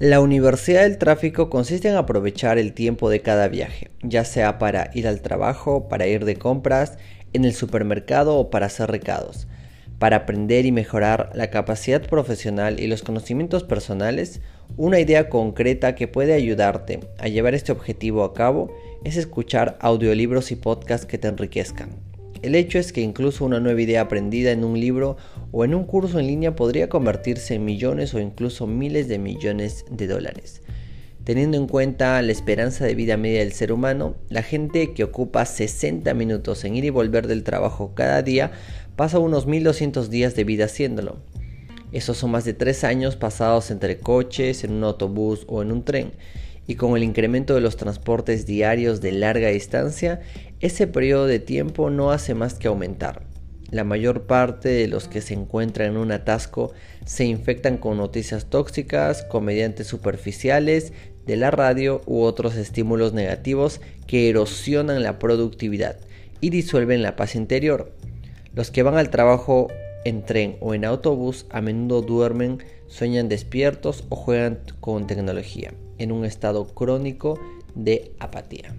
La 0.00 0.20
Universidad 0.20 0.82
del 0.82 0.96
Tráfico 0.96 1.50
consiste 1.50 1.88
en 1.88 1.96
aprovechar 1.96 2.56
el 2.56 2.72
tiempo 2.72 3.10
de 3.10 3.20
cada 3.20 3.48
viaje, 3.48 3.90
ya 4.00 4.24
sea 4.24 4.56
para 4.56 4.92
ir 4.94 5.08
al 5.08 5.22
trabajo, 5.22 5.88
para 5.88 6.06
ir 6.06 6.24
de 6.24 6.36
compras, 6.36 6.98
en 7.32 7.44
el 7.44 7.52
supermercado 7.52 8.36
o 8.36 8.48
para 8.48 8.66
hacer 8.66 8.92
recados. 8.92 9.48
Para 9.98 10.18
aprender 10.18 10.66
y 10.66 10.70
mejorar 10.70 11.32
la 11.34 11.50
capacidad 11.50 12.00
profesional 12.00 12.78
y 12.78 12.86
los 12.86 13.02
conocimientos 13.02 13.64
personales, 13.64 14.40
una 14.76 15.00
idea 15.00 15.28
concreta 15.28 15.96
que 15.96 16.06
puede 16.06 16.34
ayudarte 16.34 17.00
a 17.18 17.26
llevar 17.26 17.56
este 17.56 17.72
objetivo 17.72 18.22
a 18.22 18.34
cabo 18.34 18.72
es 19.02 19.16
escuchar 19.16 19.78
audiolibros 19.80 20.52
y 20.52 20.54
podcasts 20.54 21.06
que 21.06 21.18
te 21.18 21.26
enriquezcan. 21.26 22.07
El 22.42 22.54
hecho 22.54 22.78
es 22.78 22.92
que 22.92 23.00
incluso 23.00 23.44
una 23.44 23.58
nueva 23.58 23.82
idea 23.82 24.02
aprendida 24.02 24.52
en 24.52 24.62
un 24.62 24.78
libro 24.78 25.16
o 25.50 25.64
en 25.64 25.74
un 25.74 25.84
curso 25.84 26.20
en 26.20 26.28
línea 26.28 26.54
podría 26.54 26.88
convertirse 26.88 27.54
en 27.54 27.64
millones 27.64 28.14
o 28.14 28.20
incluso 28.20 28.66
miles 28.66 29.08
de 29.08 29.18
millones 29.18 29.84
de 29.90 30.06
dólares. 30.06 30.62
Teniendo 31.24 31.56
en 31.56 31.66
cuenta 31.66 32.22
la 32.22 32.32
esperanza 32.32 32.84
de 32.86 32.94
vida 32.94 33.16
media 33.16 33.40
del 33.40 33.52
ser 33.52 33.72
humano, 33.72 34.14
la 34.28 34.42
gente 34.42 34.94
que 34.94 35.04
ocupa 35.04 35.44
60 35.44 36.14
minutos 36.14 36.64
en 36.64 36.76
ir 36.76 36.84
y 36.84 36.90
volver 36.90 37.26
del 37.26 37.42
trabajo 37.42 37.92
cada 37.94 38.22
día 38.22 38.52
pasa 38.94 39.18
unos 39.18 39.46
1200 39.46 40.08
días 40.08 40.36
de 40.36 40.44
vida 40.44 40.66
haciéndolo. 40.66 41.16
Esos 41.90 42.18
son 42.18 42.30
más 42.30 42.44
de 42.44 42.54
3 42.54 42.84
años 42.84 43.16
pasados 43.16 43.70
entre 43.70 43.98
coches, 43.98 44.62
en 44.62 44.72
un 44.72 44.84
autobús 44.84 45.44
o 45.48 45.60
en 45.62 45.72
un 45.72 45.84
tren 45.84 46.12
y 46.68 46.76
con 46.76 46.96
el 46.96 47.02
incremento 47.02 47.54
de 47.54 47.62
los 47.62 47.76
transportes 47.76 48.46
diarios 48.46 49.00
de 49.00 49.10
larga 49.10 49.48
distancia, 49.48 50.20
ese 50.60 50.86
periodo 50.86 51.26
de 51.26 51.40
tiempo 51.40 51.88
no 51.90 52.12
hace 52.12 52.34
más 52.34 52.54
que 52.54 52.68
aumentar. 52.68 53.22
La 53.70 53.84
mayor 53.84 54.26
parte 54.26 54.68
de 54.68 54.86
los 54.86 55.08
que 55.08 55.22
se 55.22 55.34
encuentran 55.34 55.88
en 55.88 55.96
un 55.96 56.12
atasco 56.12 56.72
se 57.06 57.24
infectan 57.24 57.78
con 57.78 57.96
noticias 57.96 58.50
tóxicas, 58.50 59.24
comediantes 59.24 59.86
superficiales, 59.86 60.92
de 61.26 61.36
la 61.36 61.50
radio 61.50 62.02
u 62.06 62.20
otros 62.20 62.54
estímulos 62.54 63.12
negativos 63.12 63.80
que 64.06 64.28
erosionan 64.28 65.02
la 65.02 65.18
productividad 65.18 65.96
y 66.40 66.50
disuelven 66.50 67.02
la 67.02 67.16
paz 67.16 67.34
interior. 67.34 67.92
Los 68.54 68.70
que 68.70 68.82
van 68.82 68.96
al 68.96 69.10
trabajo 69.10 69.68
en 70.04 70.24
tren 70.24 70.56
o 70.60 70.74
en 70.74 70.84
autobús 70.84 71.46
a 71.50 71.60
menudo 71.60 72.02
duermen, 72.02 72.58
sueñan 72.86 73.28
despiertos 73.28 74.04
o 74.08 74.16
juegan 74.16 74.60
con 74.80 75.06
tecnología 75.06 75.72
en 75.98 76.12
un 76.12 76.24
estado 76.24 76.66
crónico 76.66 77.38
de 77.74 78.12
apatía. 78.18 78.74